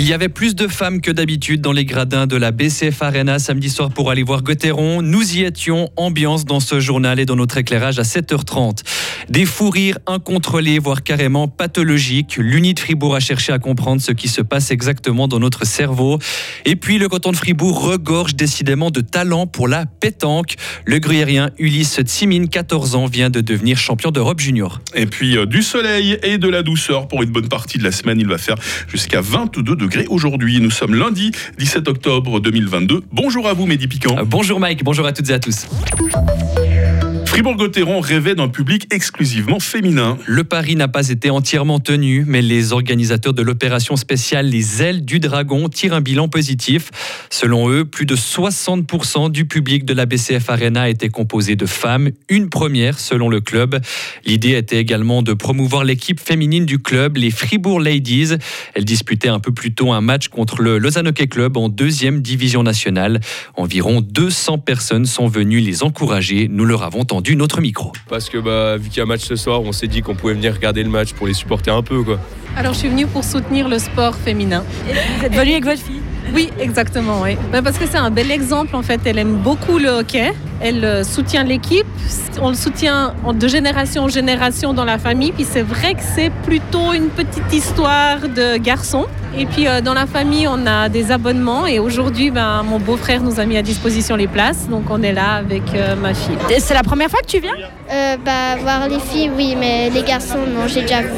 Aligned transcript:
Il 0.00 0.08
y 0.08 0.14
avait 0.14 0.30
plus 0.30 0.54
de 0.54 0.66
femmes 0.66 1.02
que 1.02 1.10
d'habitude 1.10 1.60
dans 1.60 1.72
les 1.72 1.84
gradins 1.84 2.26
de 2.26 2.34
la 2.34 2.52
BCF 2.52 3.02
Arena 3.02 3.38
samedi 3.38 3.68
soir 3.68 3.90
pour 3.90 4.10
aller 4.10 4.22
voir 4.22 4.42
Gauthieron. 4.42 5.02
Nous 5.02 5.36
y 5.36 5.42
étions, 5.42 5.90
ambiance 5.98 6.46
dans 6.46 6.58
ce 6.58 6.80
journal 6.80 7.20
et 7.20 7.26
dans 7.26 7.36
notre 7.36 7.58
éclairage 7.58 7.98
à 7.98 8.02
7h30. 8.02 8.78
Des 9.28 9.44
fous 9.44 9.68
rires 9.68 9.98
incontrôlés, 10.06 10.78
voire 10.78 11.02
carrément 11.02 11.48
pathologiques. 11.48 12.38
L'Uni 12.38 12.72
de 12.72 12.80
Fribourg 12.80 13.14
a 13.14 13.20
cherché 13.20 13.52
à 13.52 13.58
comprendre 13.58 14.00
ce 14.00 14.12
qui 14.12 14.28
se 14.28 14.40
passe 14.40 14.70
exactement 14.70 15.28
dans 15.28 15.38
notre 15.38 15.66
cerveau. 15.66 16.18
Et 16.64 16.76
puis 16.76 16.96
le 16.96 17.10
canton 17.10 17.32
de 17.32 17.36
Fribourg 17.36 17.82
regorge 17.82 18.34
décidément 18.34 18.90
de 18.90 19.02
talent 19.02 19.46
pour 19.46 19.68
la 19.68 19.84
pétanque. 19.84 20.54
Le 20.86 20.98
gruyérien 20.98 21.50
Ulysse 21.58 22.00
Tsimine, 22.00 22.48
14 22.48 22.94
ans, 22.94 23.04
vient 23.04 23.28
de 23.28 23.42
devenir 23.42 23.76
champion 23.76 24.10
d'Europe 24.10 24.40
junior. 24.40 24.80
Et 24.94 25.04
puis 25.04 25.36
euh, 25.36 25.44
du 25.44 25.62
soleil 25.62 26.18
et 26.22 26.38
de 26.38 26.48
la 26.48 26.62
douceur 26.62 27.06
pour 27.06 27.22
une 27.22 27.30
bonne 27.30 27.48
partie 27.48 27.76
de 27.76 27.84
la 27.84 27.92
semaine. 27.92 28.18
Il 28.18 28.28
va 28.28 28.38
faire 28.38 28.56
jusqu'à 28.88 29.20
22 29.20 29.76
degrés 29.76 29.90
aujourd'hui. 30.08 30.60
Nous 30.60 30.70
sommes 30.70 30.94
lundi 30.94 31.32
17 31.58 31.88
octobre 31.88 32.40
2022. 32.40 33.02
Bonjour 33.12 33.48
à 33.48 33.52
vous, 33.52 33.66
Mehdi 33.66 33.88
Piquant. 33.88 34.16
Bonjour 34.24 34.60
Mike, 34.60 34.84
bonjour 34.84 35.06
à 35.06 35.12
toutes 35.12 35.30
et 35.30 35.34
à 35.34 35.38
tous. 35.38 35.66
Fribourg-Gotteron 37.40 38.00
rêvait 38.00 38.34
d'un 38.34 38.48
public 38.48 38.86
exclusivement 38.92 39.60
féminin. 39.60 40.18
Le 40.26 40.44
pari 40.44 40.76
n'a 40.76 40.88
pas 40.88 41.08
été 41.08 41.30
entièrement 41.30 41.78
tenu, 41.78 42.26
mais 42.28 42.42
les 42.42 42.74
organisateurs 42.74 43.32
de 43.32 43.40
l'opération 43.40 43.96
spéciale 43.96 44.44
Les 44.44 44.82
Ailes 44.82 45.06
du 45.06 45.20
Dragon 45.20 45.70
tirent 45.70 45.94
un 45.94 46.02
bilan 46.02 46.28
positif. 46.28 46.90
Selon 47.30 47.70
eux, 47.70 47.86
plus 47.86 48.04
de 48.04 48.14
60% 48.14 49.30
du 49.30 49.46
public 49.46 49.86
de 49.86 49.94
la 49.94 50.04
BCF 50.04 50.50
Arena 50.50 50.90
était 50.90 51.08
composé 51.08 51.56
de 51.56 51.64
femmes, 51.64 52.10
une 52.28 52.50
première 52.50 52.98
selon 52.98 53.30
le 53.30 53.40
club. 53.40 53.80
L'idée 54.26 54.52
était 54.56 54.78
également 54.78 55.22
de 55.22 55.32
promouvoir 55.32 55.84
l'équipe 55.84 56.20
féminine 56.20 56.66
du 56.66 56.78
club, 56.78 57.16
les 57.16 57.30
Fribourg 57.30 57.80
Ladies. 57.80 58.34
Elles 58.74 58.84
disputaient 58.84 59.28
un 59.28 59.40
peu 59.40 59.52
plus 59.52 59.72
tôt 59.72 59.92
un 59.92 60.02
match 60.02 60.28
contre 60.28 60.60
le 60.60 60.76
Lausanne 60.76 61.08
Hockey 61.08 61.26
Club 61.26 61.56
en 61.56 61.70
deuxième 61.70 62.20
division 62.20 62.62
nationale. 62.62 63.18
Environ 63.56 64.02
200 64.02 64.58
personnes 64.58 65.06
sont 65.06 65.26
venues 65.26 65.60
les 65.60 65.82
encourager. 65.82 66.46
Nous 66.50 66.66
leur 66.66 66.82
avons 66.82 67.06
tendu 67.06 67.29
notre 67.36 67.60
micro. 67.60 67.92
Parce 68.08 68.28
que 68.28 68.38
bah, 68.38 68.76
vu 68.76 68.88
qu'il 68.88 68.98
y 68.98 69.00
a 69.00 69.04
un 69.04 69.06
match 69.06 69.22
ce 69.22 69.36
soir, 69.36 69.62
on 69.62 69.72
s'est 69.72 69.86
dit 69.86 70.02
qu'on 70.02 70.14
pouvait 70.14 70.34
venir 70.34 70.54
regarder 70.54 70.82
le 70.82 70.90
match 70.90 71.12
pour 71.12 71.26
les 71.26 71.34
supporter 71.34 71.70
un 71.70 71.82
peu. 71.82 72.02
Quoi. 72.02 72.18
Alors 72.56 72.72
je 72.74 72.80
suis 72.80 72.88
venue 72.88 73.06
pour 73.06 73.24
soutenir 73.24 73.68
le 73.68 73.78
sport 73.78 74.14
féminin. 74.14 74.64
vous 74.86 75.26
êtes 75.26 75.34
venue 75.34 75.52
avec 75.52 75.64
votre 75.64 75.82
fille? 75.82 76.00
Oui, 76.34 76.50
exactement. 76.60 77.22
Oui. 77.22 77.36
Bah, 77.52 77.62
parce 77.62 77.78
que 77.78 77.86
c'est 77.86 77.98
un 77.98 78.10
bel 78.10 78.30
exemple 78.30 78.76
en 78.76 78.82
fait. 78.82 79.00
Elle 79.04 79.18
aime 79.18 79.36
beaucoup 79.36 79.78
le 79.78 79.88
hockey. 79.88 80.32
Elle 80.60 80.84
euh, 80.84 81.04
soutient 81.04 81.42
l'équipe. 81.42 81.86
On 82.40 82.50
le 82.50 82.54
soutient 82.54 83.14
de 83.32 83.48
génération 83.48 84.04
en 84.04 84.08
génération 84.08 84.74
dans 84.74 84.84
la 84.84 84.98
famille. 84.98 85.32
Puis 85.32 85.46
c'est 85.48 85.62
vrai 85.62 85.94
que 85.94 86.02
c'est 86.14 86.30
plutôt 86.44 86.92
une 86.92 87.08
petite 87.08 87.52
histoire 87.52 88.20
de 88.20 88.58
garçons. 88.58 89.06
Et 89.36 89.46
puis 89.46 89.66
euh, 89.66 89.80
dans 89.80 89.94
la 89.94 90.06
famille, 90.06 90.46
on 90.46 90.66
a 90.66 90.88
des 90.88 91.12
abonnements. 91.12 91.66
Et 91.66 91.78
aujourd'hui, 91.78 92.30
ben, 92.30 92.62
mon 92.62 92.78
beau-frère 92.78 93.22
nous 93.22 93.40
a 93.40 93.46
mis 93.46 93.56
à 93.56 93.62
disposition 93.62 94.16
les 94.16 94.26
places. 94.26 94.68
Donc 94.68 94.84
on 94.90 95.02
est 95.02 95.12
là 95.12 95.36
avec 95.36 95.62
euh, 95.74 95.96
ma 95.96 96.12
fille. 96.12 96.36
C'est 96.58 96.74
la 96.74 96.82
première 96.82 97.08
fois 97.08 97.20
que 97.20 97.26
tu 97.26 97.40
viens? 97.40 97.54
Bah, 98.24 98.56
Voir 98.60 98.88
les 98.88 99.00
filles, 99.00 99.30
oui, 99.36 99.56
mais 99.58 99.90
les 99.90 100.02
garçons, 100.02 100.38
non, 100.46 100.68
j'ai 100.68 100.82
déjà 100.82 101.02
vu. 101.02 101.08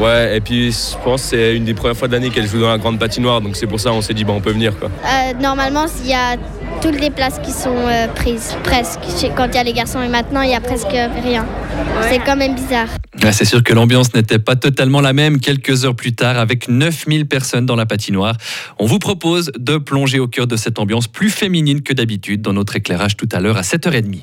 Ouais, 0.00 0.36
et 0.36 0.40
puis 0.40 0.72
je 0.72 0.96
pense 1.04 1.22
que 1.22 1.28
c'est 1.28 1.56
une 1.56 1.64
des 1.64 1.74
premières 1.74 1.96
fois 1.96 2.08
de 2.08 2.14
l'année 2.14 2.30
qu'elle 2.30 2.48
joue 2.48 2.60
dans 2.60 2.70
la 2.70 2.78
grande 2.78 2.98
patinoire. 2.98 3.40
Donc 3.40 3.56
c'est 3.56 3.66
pour 3.66 3.78
ça 3.78 3.90
qu'on 3.90 4.00
s'est 4.00 4.14
dit, 4.14 4.24
bon, 4.24 4.36
on 4.36 4.40
peut 4.40 4.52
venir. 4.52 4.72
Quoi. 4.78 4.88
normalement, 5.40 5.84
il 6.02 6.10
y 6.10 6.14
a 6.14 6.36
toutes 6.86 7.00
les 7.00 7.10
places 7.10 7.40
qui 7.44 7.50
sont 7.50 7.74
prises, 8.14 8.56
presque, 8.62 9.00
quand 9.36 9.48
il 9.48 9.54
y 9.54 9.58
a 9.58 9.64
les 9.64 9.72
garçons. 9.72 10.00
Et 10.02 10.08
maintenant, 10.08 10.42
il 10.42 10.48
n'y 10.48 10.54
a 10.54 10.60
presque 10.60 10.86
rien. 10.92 11.44
C'est 12.08 12.20
quand 12.20 12.36
même 12.36 12.54
bizarre. 12.54 12.86
c'est 13.32 13.44
sûr 13.44 13.64
que 13.64 13.72
l'ambiance 13.72 14.14
n'était 14.14 14.38
pas 14.38 14.54
totalement 14.54 15.00
la 15.00 15.12
même 15.12 15.40
quelques 15.40 15.84
heures 15.84 15.96
plus 15.96 16.14
tard 16.14 16.38
avec 16.38 16.68
9000 16.68 17.26
personnes 17.26 17.66
dans 17.66 17.74
la 17.74 17.86
patinoire. 17.86 18.36
On 18.78 18.86
vous 18.86 19.00
propose 19.00 19.50
de 19.58 19.78
plonger 19.78 20.20
au 20.20 20.28
cœur 20.28 20.46
de 20.46 20.54
cette 20.54 20.78
ambiance 20.78 21.08
plus 21.08 21.30
féminine 21.30 21.82
que 21.82 21.92
d'habitude 21.92 22.40
dans 22.40 22.52
notre 22.52 22.76
éclairage 22.76 23.16
tout 23.16 23.28
à 23.32 23.40
l'heure 23.40 23.56
à 23.56 23.62
7h30. 23.62 24.22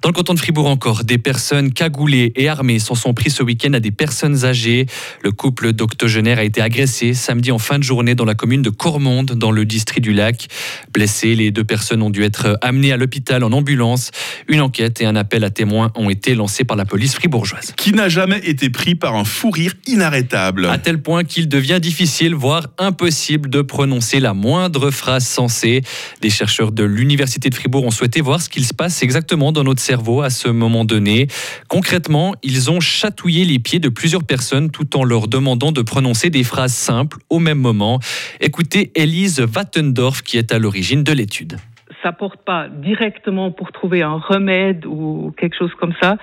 Dans 0.00 0.10
le 0.10 0.12
canton 0.12 0.32
de 0.32 0.38
Fribourg 0.38 0.68
encore, 0.68 1.02
des 1.02 1.18
personnes 1.18 1.72
cagoulées 1.72 2.32
et 2.36 2.48
armées 2.48 2.78
s'en 2.78 2.94
sont 2.94 3.14
pris 3.14 3.30
ce 3.30 3.42
week-end 3.42 3.72
à 3.72 3.80
des 3.80 3.90
personnes 3.90 4.44
âgées. 4.44 4.86
Le 5.22 5.32
couple 5.32 5.72
d'octogénaires 5.72 6.38
a 6.38 6.44
été 6.44 6.60
agressé 6.60 7.14
samedi 7.14 7.50
en 7.50 7.58
fin 7.58 7.78
de 7.78 7.82
journée 7.82 8.14
dans 8.14 8.24
la 8.24 8.36
commune 8.36 8.62
de 8.62 8.70
Cormonde, 8.70 9.32
dans 9.32 9.50
le 9.50 9.64
district 9.64 10.04
du 10.04 10.12
Lac. 10.12 10.46
Blessés, 10.92 11.34
les 11.34 11.50
deux 11.50 11.64
personnes 11.64 12.00
ont 12.02 12.10
dû 12.10 12.22
être 12.22 12.56
amenées 12.62 12.92
à 12.92 12.96
l'hôpital 12.96 13.42
en 13.42 13.50
ambulance. 13.50 14.12
Une 14.46 14.60
enquête 14.60 15.00
et 15.00 15.04
un 15.04 15.16
appel 15.16 15.42
à 15.42 15.50
témoins 15.50 15.90
ont 15.96 16.10
été 16.10 16.36
lancés 16.36 16.62
par 16.62 16.76
la 16.76 16.84
police 16.84 17.14
fribourgeoise. 17.14 17.74
Qui 17.76 17.92
n'a 17.92 18.08
jamais 18.08 18.38
été 18.44 18.70
pris 18.70 18.94
par 18.94 19.16
un 19.16 19.24
fou 19.24 19.50
rire 19.50 19.74
inarrêtable. 19.88 20.66
À 20.66 20.78
tel 20.78 21.02
point 21.02 21.24
qu'il 21.24 21.48
devient 21.48 21.80
difficile, 21.82 22.36
voire 22.36 22.68
impossible 22.78 23.50
de 23.50 23.62
prononcer 23.62 24.20
la 24.20 24.32
moindre 24.32 24.92
phrase 24.92 25.26
sensée. 25.26 25.82
Des 26.20 26.30
chercheurs 26.30 26.70
de 26.70 26.84
l'Université 26.84 27.50
de 27.50 27.54
Fribourg 27.56 27.84
ont 27.84 27.90
souhaité 27.90 28.20
voir 28.20 28.40
ce 28.40 28.48
qu'il 28.48 28.64
se 28.64 28.74
passe 28.74 29.02
exactement 29.02 29.50
dans 29.50 29.64
notre 29.64 29.87
à 29.92 30.30
ce 30.30 30.48
moment 30.48 30.84
donné. 30.84 31.28
Concrètement, 31.68 32.34
ils 32.42 32.70
ont 32.70 32.80
chatouillé 32.80 33.44
les 33.44 33.58
pieds 33.58 33.78
de 33.78 33.88
plusieurs 33.88 34.24
personnes 34.24 34.70
tout 34.70 34.96
en 34.96 35.04
leur 35.04 35.28
demandant 35.28 35.72
de 35.72 35.82
prononcer 35.82 36.30
des 36.30 36.44
phrases 36.44 36.74
simples 36.74 37.18
au 37.30 37.38
même 37.38 37.58
moment. 37.58 38.00
Écoutez 38.40 38.92
Elise 38.94 39.40
Wattendorf 39.40 40.22
qui 40.22 40.36
est 40.36 40.52
à 40.52 40.58
l'origine 40.58 41.04
de 41.04 41.12
l'étude. 41.12 41.56
Ça 42.02 42.12
porte 42.12 42.40
pas 42.44 42.68
directement 42.68 43.50
pour 43.50 43.72
trouver 43.72 44.02
un 44.02 44.18
remède 44.18 44.84
ou 44.86 45.34
quelque 45.38 45.56
chose 45.56 45.72
comme 45.80 45.94
ça, 46.00 46.16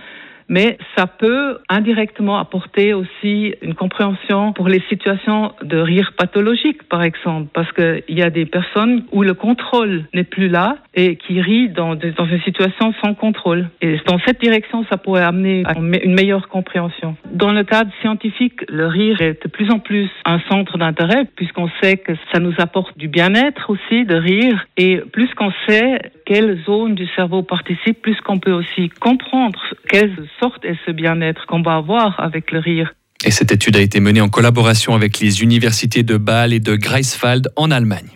mais 0.47 0.78
ça 0.97 1.07
peut 1.07 1.59
indirectement 1.69 2.38
apporter 2.38 2.94
aussi 2.94 3.56
une 3.61 3.73
compréhension 3.73 4.53
pour 4.53 4.67
les 4.67 4.81
situations 4.89 5.53
de 5.61 5.78
rire 5.78 6.13
pathologique, 6.17 6.83
par 6.83 7.03
exemple, 7.03 7.50
parce 7.53 7.72
qu'il 7.72 8.03
y 8.09 8.22
a 8.22 8.29
des 8.29 8.45
personnes 8.45 9.03
où 9.11 9.23
le 9.23 9.34
contrôle 9.34 10.05
n'est 10.13 10.23
plus 10.23 10.47
là 10.47 10.78
et 10.94 11.16
qui 11.16 11.41
rient 11.41 11.69
dans, 11.69 11.95
dans 11.95 12.25
une 12.25 12.41
situation 12.41 12.94
sans 13.03 13.13
contrôle. 13.13 13.69
Et 13.81 13.97
dans 14.05 14.19
cette 14.19 14.39
direction, 14.39 14.85
ça 14.89 14.97
pourrait 14.97 15.23
amener 15.23 15.63
à 15.66 15.78
une 15.78 16.13
meilleure 16.13 16.47
compréhension. 16.47 17.16
Dans 17.31 17.51
le 17.51 17.63
cadre 17.63 17.91
scientifique, 18.01 18.61
le 18.69 18.88
rire 18.88 19.22
est 19.22 19.44
de 19.44 19.50
plus 19.50 19.72
en 19.72 19.79
plus 19.79 20.09
un 20.25 20.39
centre 20.50 20.78
d'intérêt, 20.78 21.25
puisqu'on 21.35 21.69
sait 21.81 21.97
que 21.97 22.13
ça 22.31 22.39
nous 22.39 22.53
apporte 22.59 22.97
du 22.97 23.07
bien-être 23.07 23.69
aussi 23.69 24.05
de 24.05 24.16
rire, 24.16 24.66
et 24.78 24.97
plus 25.11 25.34
qu'on 25.35 25.51
sait 25.67 26.00
quelle 26.25 26.61
zone 26.65 26.95
du 26.95 27.07
cerveau 27.15 27.43
participe, 27.43 28.01
plus 28.01 28.19
qu'on 28.21 28.39
peut 28.39 28.51
aussi 28.51 28.89
comprendre 28.89 29.59
quelle 29.87 30.15
sorte 30.39 30.65
est 30.65 30.77
ce 30.85 30.91
bien-être 30.91 31.45
qu'on 31.45 31.61
va 31.61 31.75
avoir 31.75 32.19
avec 32.19 32.51
le 32.51 32.59
rire. 32.59 32.93
Et 33.23 33.31
cette 33.31 33.51
étude 33.51 33.77
a 33.77 33.81
été 33.81 33.99
menée 33.99 34.21
en 34.21 34.29
collaboration 34.29 34.93
avec 34.93 35.19
les 35.19 35.41
universités 35.41 36.03
de 36.03 36.17
Bâle 36.17 36.53
et 36.53 36.59
de 36.59 36.75
Greifswald 36.75 37.47
en 37.55 37.71
Allemagne. 37.71 38.09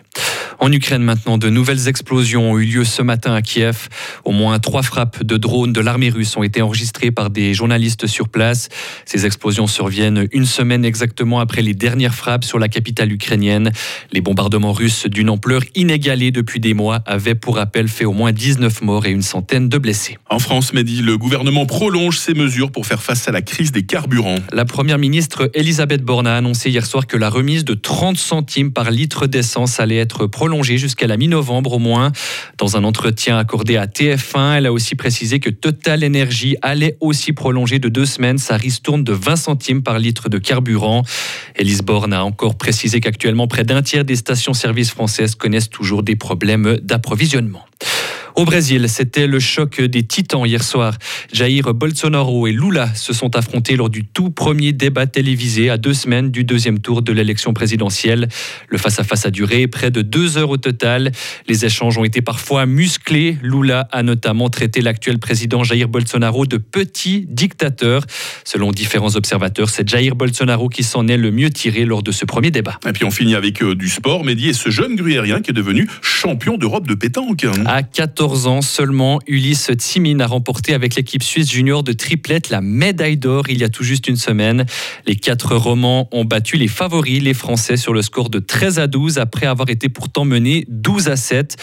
En 0.62 0.70
Ukraine 0.72 1.02
maintenant, 1.02 1.38
de 1.38 1.48
nouvelles 1.48 1.88
explosions 1.88 2.52
ont 2.52 2.58
eu 2.58 2.66
lieu 2.66 2.84
ce 2.84 3.00
matin 3.00 3.32
à 3.32 3.40
Kiev. 3.40 3.88
Au 4.26 4.30
moins 4.30 4.58
trois 4.58 4.82
frappes 4.82 5.24
de 5.24 5.38
drones 5.38 5.72
de 5.72 5.80
l'armée 5.80 6.10
russe 6.10 6.36
ont 6.36 6.42
été 6.42 6.60
enregistrées 6.60 7.10
par 7.10 7.30
des 7.30 7.54
journalistes 7.54 8.06
sur 8.06 8.28
place. 8.28 8.68
Ces 9.06 9.24
explosions 9.24 9.66
surviennent 9.66 10.28
une 10.32 10.44
semaine 10.44 10.84
exactement 10.84 11.40
après 11.40 11.62
les 11.62 11.72
dernières 11.72 12.14
frappes 12.14 12.44
sur 12.44 12.58
la 12.58 12.68
capitale 12.68 13.10
ukrainienne. 13.10 13.72
Les 14.12 14.20
bombardements 14.20 14.74
russes 14.74 15.06
d'une 15.06 15.30
ampleur 15.30 15.62
inégalée 15.74 16.30
depuis 16.30 16.60
des 16.60 16.74
mois 16.74 17.00
avaient 17.06 17.34
pour 17.34 17.56
rappel 17.56 17.88
fait 17.88 18.04
au 18.04 18.12
moins 18.12 18.32
19 18.32 18.82
morts 18.82 19.06
et 19.06 19.10
une 19.12 19.22
centaine 19.22 19.70
de 19.70 19.78
blessés. 19.78 20.18
En 20.28 20.40
France, 20.40 20.74
Mehdi, 20.74 21.00
le 21.00 21.16
gouvernement 21.16 21.64
prolonge 21.64 22.18
ses 22.18 22.34
mesures 22.34 22.70
pour 22.70 22.84
faire 22.84 23.02
face 23.02 23.26
à 23.28 23.32
la 23.32 23.40
crise 23.40 23.72
des 23.72 23.84
carburants. 23.84 24.36
La 24.52 24.66
première 24.66 24.98
ministre 24.98 25.50
Elisabeth 25.54 26.02
Borne 26.02 26.26
a 26.26 26.36
annoncé 26.36 26.68
hier 26.68 26.84
soir 26.84 27.06
que 27.06 27.16
la 27.16 27.30
remise 27.30 27.64
de 27.64 27.72
30 27.72 28.18
centimes 28.18 28.72
par 28.72 28.90
litre 28.90 29.26
d'essence 29.26 29.80
allait 29.80 29.96
être 29.96 30.26
prolongée 30.26 30.49
jusqu'à 30.62 31.06
la 31.06 31.16
mi-novembre 31.16 31.72
au 31.72 31.78
moins. 31.78 32.12
Dans 32.58 32.76
un 32.76 32.84
entretien 32.84 33.38
accordé 33.38 33.76
à 33.76 33.86
TF1, 33.86 34.58
elle 34.58 34.66
a 34.66 34.72
aussi 34.72 34.94
précisé 34.94 35.40
que 35.40 35.50
Total 35.50 36.04
Energy 36.04 36.56
allait 36.62 36.96
aussi 37.00 37.32
prolonger 37.32 37.78
de 37.78 37.88
deux 37.88 38.06
semaines 38.06 38.38
sa 38.38 38.56
ristourne 38.56 39.04
de 39.04 39.12
20 39.12 39.36
centimes 39.36 39.82
par 39.82 39.98
litre 39.98 40.28
de 40.28 40.38
carburant. 40.38 41.04
Elise 41.56 41.82
Borne 41.82 42.12
a 42.12 42.24
encore 42.24 42.56
précisé 42.56 43.00
qu'actuellement 43.00 43.46
près 43.46 43.64
d'un 43.64 43.82
tiers 43.82 44.04
des 44.04 44.16
stations-service 44.16 44.90
françaises 44.90 45.34
connaissent 45.34 45.70
toujours 45.70 46.02
des 46.02 46.16
problèmes 46.16 46.78
d'approvisionnement. 46.82 47.64
Au 48.36 48.44
Brésil, 48.44 48.86
c'était 48.88 49.26
le 49.26 49.40
choc 49.40 49.80
des 49.80 50.02
titans 50.02 50.46
hier 50.46 50.62
soir. 50.62 50.96
Jair 51.32 51.74
Bolsonaro 51.74 52.46
et 52.46 52.52
Lula 52.52 52.94
se 52.94 53.12
sont 53.12 53.36
affrontés 53.36 53.76
lors 53.76 53.90
du 53.90 54.04
tout 54.04 54.30
premier 54.30 54.72
débat 54.72 55.06
télévisé 55.06 55.70
à 55.70 55.76
deux 55.76 55.94
semaines 55.94 56.30
du 56.30 56.44
deuxième 56.44 56.78
tour 56.78 57.02
de 57.02 57.12
l'élection 57.12 57.52
présidentielle. 57.52 58.28
Le 58.68 58.78
face-à-face 58.78 59.26
a 59.26 59.30
duré 59.30 59.66
près 59.66 59.90
de 59.90 60.02
deux 60.02 60.38
heures 60.38 60.50
au 60.50 60.56
total. 60.56 61.12
Les 61.48 61.64
échanges 61.64 61.98
ont 61.98 62.04
été 62.04 62.22
parfois 62.22 62.66
musclés. 62.66 63.36
Lula 63.42 63.88
a 63.92 64.02
notamment 64.02 64.48
traité 64.48 64.80
l'actuel 64.80 65.18
président 65.18 65.64
Jair 65.64 65.88
Bolsonaro 65.88 66.46
de 66.46 66.56
petit 66.56 67.26
dictateur. 67.28 68.04
Selon 68.44 68.70
différents 68.70 69.16
observateurs, 69.16 69.70
c'est 69.70 69.88
Jair 69.88 70.14
Bolsonaro 70.14 70.68
qui 70.68 70.82
s'en 70.82 71.08
est 71.08 71.16
le 71.16 71.30
mieux 71.30 71.50
tiré 71.50 71.84
lors 71.84 72.02
de 72.02 72.12
ce 72.12 72.24
premier 72.24 72.50
débat. 72.50 72.78
Et 72.86 72.92
puis 72.92 73.04
on 73.04 73.10
finit 73.10 73.34
avec 73.34 73.62
euh, 73.62 73.74
du 73.74 73.88
sport, 73.88 74.24
Mehdi, 74.24 74.48
et 74.48 74.52
ce 74.52 74.70
jeune 74.70 74.96
gruyérien 74.96 75.40
qui 75.40 75.50
est 75.50 75.54
devenu 75.54 75.88
champion 76.00 76.56
d'Europe 76.56 76.86
de 76.86 76.94
pétanque. 76.94 77.46
À 77.66 77.82
14 77.82 78.29
14 78.30 78.46
ans 78.46 78.62
seulement, 78.62 79.18
Ulysse 79.26 79.72
Timine 79.76 80.22
a 80.22 80.26
remporté 80.28 80.72
avec 80.72 80.94
l'équipe 80.94 81.20
suisse 81.20 81.50
junior 81.50 81.82
de 81.82 81.90
triplette 81.90 82.48
la 82.48 82.60
médaille 82.60 83.16
d'or 83.16 83.48
il 83.48 83.58
y 83.58 83.64
a 83.64 83.68
tout 83.68 83.82
juste 83.82 84.06
une 84.06 84.14
semaine. 84.14 84.66
Les 85.04 85.16
quatre 85.16 85.56
romans 85.56 86.08
ont 86.12 86.24
battu 86.24 86.56
les 86.56 86.68
favoris, 86.68 87.20
les 87.20 87.34
Français, 87.34 87.76
sur 87.76 87.92
le 87.92 88.02
score 88.02 88.30
de 88.30 88.38
13 88.38 88.78
à 88.78 88.86
12 88.86 89.18
après 89.18 89.46
avoir 89.46 89.68
été 89.68 89.88
pourtant 89.88 90.24
menés 90.24 90.64
12 90.68 91.08
à 91.08 91.16
7. 91.16 91.56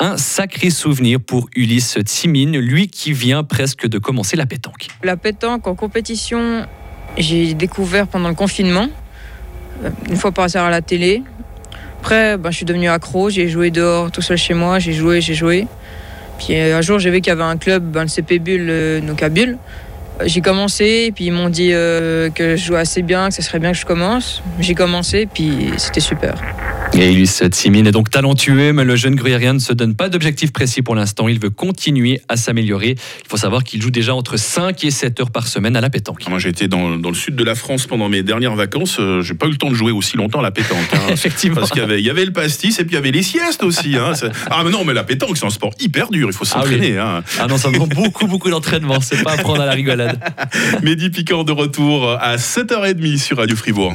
Un 0.00 0.16
sacré 0.16 0.70
souvenir 0.70 1.20
pour 1.20 1.50
Ulysse 1.54 1.98
Timine, 2.06 2.56
lui 2.56 2.88
qui 2.88 3.12
vient 3.12 3.44
presque 3.44 3.86
de 3.86 3.98
commencer 3.98 4.38
la 4.38 4.46
pétanque. 4.46 4.86
La 5.02 5.18
pétanque 5.18 5.66
en 5.66 5.74
compétition, 5.74 6.64
j'ai 7.18 7.52
découvert 7.52 8.06
pendant 8.06 8.30
le 8.30 8.34
confinement, 8.34 8.88
euh, 9.84 9.90
une 10.08 10.16
fois 10.16 10.32
par 10.32 10.46
hasard 10.46 10.64
à 10.64 10.70
la 10.70 10.80
télé. 10.80 11.22
Après, 12.00 12.38
ben, 12.38 12.50
je 12.50 12.56
suis 12.56 12.66
devenu 12.66 12.88
accro, 12.88 13.28
j'ai 13.28 13.46
joué 13.46 13.70
dehors 13.70 14.10
tout 14.10 14.22
seul 14.22 14.38
chez 14.38 14.54
moi, 14.54 14.78
j'ai 14.78 14.94
joué, 14.94 15.20
j'ai 15.20 15.34
joué. 15.34 15.66
Puis 16.38 16.58
euh, 16.58 16.78
un 16.78 16.80
jour, 16.80 16.98
j'ai 16.98 17.10
vu 17.10 17.20
qu'il 17.20 17.30
y 17.30 17.32
avait 17.32 17.42
un 17.42 17.56
club, 17.56 17.96
le 17.96 18.08
CP 18.08 18.38
Bulle, 18.38 18.66
euh, 18.68 19.00
donc 19.00 19.22
à 19.22 19.28
Bulle. 19.28 19.58
J'ai 20.24 20.40
commencé, 20.40 21.12
puis 21.14 21.26
ils 21.26 21.32
m'ont 21.32 21.48
dit 21.48 21.70
euh, 21.72 22.30
que 22.30 22.56
je 22.56 22.64
jouais 22.64 22.78
assez 22.78 23.02
bien, 23.02 23.28
que 23.28 23.34
ce 23.34 23.42
serait 23.42 23.58
bien 23.58 23.72
que 23.72 23.78
je 23.78 23.86
commence. 23.86 24.42
J'ai 24.60 24.74
commencé, 24.74 25.26
puis 25.26 25.72
c'était 25.76 26.00
super. 26.00 26.34
Et 26.96 27.12
Ulysse 27.12 27.42
Timine 27.50 27.88
est 27.88 27.92
donc 27.92 28.08
talentueux, 28.08 28.72
mais 28.72 28.84
le 28.84 28.94
jeune 28.94 29.16
gruyérien 29.16 29.52
ne 29.54 29.58
se 29.58 29.72
donne 29.72 29.96
pas 29.96 30.08
d'objectif 30.08 30.52
précis 30.52 30.80
pour 30.80 30.94
l'instant. 30.94 31.26
Il 31.26 31.40
veut 31.40 31.50
continuer 31.50 32.20
à 32.28 32.36
s'améliorer. 32.36 32.90
Il 32.90 33.28
faut 33.28 33.36
savoir 33.36 33.64
qu'il 33.64 33.82
joue 33.82 33.90
déjà 33.90 34.14
entre 34.14 34.36
5 34.36 34.84
et 34.84 34.90
7 34.92 35.18
heures 35.20 35.30
par 35.32 35.48
semaine 35.48 35.74
à 35.76 35.80
la 35.80 35.90
pétanque. 35.90 36.26
Moi, 36.28 36.38
j'étais 36.38 36.68
dans, 36.68 36.96
dans 36.96 37.08
le 37.08 37.14
sud 37.16 37.34
de 37.34 37.42
la 37.42 37.56
France 37.56 37.86
pendant 37.86 38.08
mes 38.08 38.22
dernières 38.22 38.54
vacances. 38.54 38.98
Euh, 39.00 39.22
j'ai 39.22 39.34
pas 39.34 39.46
eu 39.46 39.50
le 39.50 39.56
temps 39.56 39.70
de 39.70 39.74
jouer 39.74 39.90
aussi 39.90 40.16
longtemps 40.16 40.38
à 40.38 40.42
la 40.44 40.52
pétanque. 40.52 40.78
hein. 40.92 40.98
Effectivement. 41.10 41.56
Parce 41.56 41.70
qu'il 41.72 41.80
y 41.82 41.84
avait, 41.84 41.98
il 42.00 42.06
y 42.06 42.10
avait 42.10 42.24
le 42.24 42.32
pastis 42.32 42.78
et 42.78 42.84
puis 42.84 42.92
il 42.92 42.94
y 42.94 42.98
avait 42.98 43.10
les 43.10 43.24
siestes 43.24 43.64
aussi. 43.64 43.96
hein. 43.96 44.12
Ah, 44.48 44.62
mais 44.64 44.70
non, 44.70 44.84
mais 44.84 44.94
la 44.94 45.02
pétanque, 45.04 45.36
c'est 45.36 45.46
un 45.46 45.50
sport 45.50 45.74
hyper 45.80 46.10
dur. 46.10 46.28
Il 46.30 46.32
faut 46.32 46.44
Ah 46.54 46.60
oui. 46.64 46.70
s'entraîner. 46.70 46.96
hein. 46.98 47.24
Ah 47.40 47.48
non, 47.48 47.58
ça 47.58 47.72
demande 47.72 47.90
beaucoup, 47.92 48.28
beaucoup 48.28 48.50
d'entraînement. 48.50 49.00
C'est 49.00 49.22
pas 49.24 49.32
à 49.32 49.36
prendre 49.38 49.60
à 49.60 49.66
la 49.66 49.72
rigolade. 49.72 50.20
Mehdi 50.84 51.10
Piquant 51.10 51.42
de 51.42 51.52
retour 51.52 52.12
à 52.12 52.36
7h30 52.36 53.18
sur 53.18 53.38
Radio 53.38 53.56
Fribourg. 53.56 53.94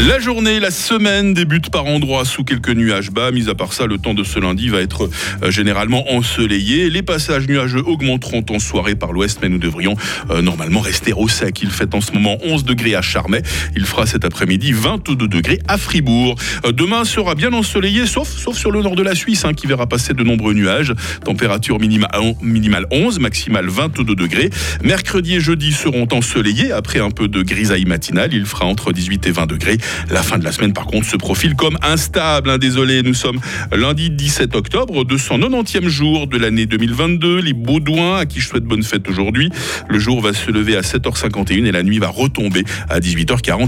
La 0.00 0.18
journée, 0.18 0.60
la 0.60 0.70
semaine 0.70 1.32
débute 1.34 1.70
par 1.70 1.86
endroits 1.86 2.24
sous 2.26 2.44
quelques 2.44 2.68
nuages 2.70 3.10
bas. 3.10 3.30
Mis 3.30 3.48
à 3.48 3.54
part 3.54 3.72
ça, 3.72 3.86
le 3.86 3.96
temps 3.96 4.12
de 4.12 4.22
ce 4.24 4.38
lundi 4.38 4.68
va 4.68 4.80
être 4.80 5.08
euh, 5.42 5.50
généralement 5.50 6.12
ensoleillé. 6.12 6.90
Les 6.90 7.02
passages 7.02 7.46
nuageux 7.48 7.82
augmenteront 7.86 8.44
en 8.50 8.58
soirée 8.58 8.96
par 8.96 9.12
l'ouest, 9.12 9.38
mais 9.40 9.48
nous 9.48 9.58
devrions 9.58 9.96
euh, 10.30 10.42
normalement 10.42 10.80
rester 10.80 11.12
au 11.14 11.26
sec. 11.28 11.62
Il 11.62 11.70
fait 11.70 11.94
en 11.94 12.00
ce 12.02 12.12
moment 12.12 12.36
11 12.44 12.64
degrés 12.64 12.94
à 12.96 13.02
Charmey. 13.02 13.40
Il 13.76 13.86
fera 13.86 14.04
cet 14.04 14.24
après-midi 14.26 14.72
22 14.72 15.28
degrés 15.28 15.60
à 15.68 15.78
Fribourg. 15.78 16.34
Euh, 16.66 16.72
demain 16.72 17.04
sera 17.04 17.34
bien 17.34 17.52
ensoleillé, 17.54 18.06
sauf, 18.06 18.28
sauf 18.28 18.58
sur 18.58 18.72
le 18.72 18.82
nord 18.82 18.96
de 18.96 19.02
la 19.02 19.14
Suisse, 19.14 19.44
hein, 19.46 19.54
qui 19.54 19.66
verra 19.68 19.86
passer 19.86 20.12
de 20.12 20.22
nombreux 20.22 20.52
nuages. 20.54 20.92
Température 21.24 21.78
minima- 21.78 22.10
minimale 22.42 22.86
11, 22.90 23.20
maximale 23.20 23.68
22 23.68 24.14
degrés. 24.16 24.50
Mercredi 24.82 25.36
et 25.36 25.40
jeudi 25.40 25.72
seront 25.72 26.08
ensoleillés 26.12 26.72
après 26.72 26.98
un 26.98 27.10
peu 27.10 27.26
de 27.28 27.42
grisaille 27.42 27.86
matinale. 27.86 28.34
Il 28.34 28.44
fera 28.44 28.66
entre 28.66 28.92
18 28.92 29.26
et 29.28 29.30
20 29.30 29.46
degrés. 29.46 29.78
La 30.10 30.22
fin 30.22 30.38
de 30.38 30.44
la 30.44 30.52
semaine, 30.52 30.72
par 30.72 30.86
contre, 30.86 31.06
se 31.06 31.16
profile 31.16 31.54
comme 31.54 31.78
instable. 31.82 32.50
hein. 32.50 32.58
Désolé, 32.58 33.02
nous 33.02 33.14
sommes 33.14 33.40
lundi 33.72 34.10
17 34.10 34.54
octobre, 34.56 35.04
290e 35.04 35.88
jour 35.88 36.26
de 36.26 36.36
l'année 36.38 36.66
2022. 36.66 37.40
Les 37.40 37.52
Baudouins, 37.52 38.18
à 38.18 38.26
qui 38.26 38.40
je 38.40 38.48
souhaite 38.48 38.64
bonne 38.64 38.82
fête 38.82 39.08
aujourd'hui. 39.08 39.50
Le 39.88 39.98
jour 39.98 40.20
va 40.20 40.32
se 40.32 40.50
lever 40.50 40.76
à 40.76 40.80
7h51 40.82 41.64
et 41.66 41.72
la 41.72 41.82
nuit 41.82 41.98
va 41.98 42.08
retomber 42.08 42.64
à 42.88 43.00
18h40. 43.00 43.62